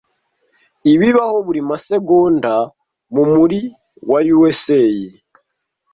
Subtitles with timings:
[0.93, 2.53] Ibibaho buri masegonda
[3.13, 3.61] mumuri
[4.11, 4.81] wa USA